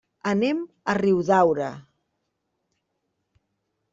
[0.29, 0.61] Anem
[0.93, 1.67] a Riudaura.